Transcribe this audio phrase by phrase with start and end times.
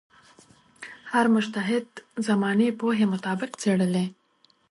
[1.11, 1.87] هر مجتهد
[2.27, 4.05] زمانې پوهې مطابق څېړلې.